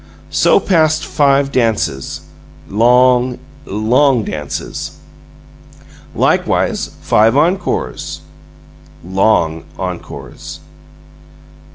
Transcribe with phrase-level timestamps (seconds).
[0.31, 2.21] So passed five dances.
[2.67, 4.97] Long, long dances.
[6.15, 8.21] Likewise five encores.
[9.05, 10.59] Long encores.